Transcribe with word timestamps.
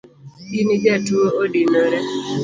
It 0.59 0.69
jatuo 0.83 1.25
odinore 1.43 1.99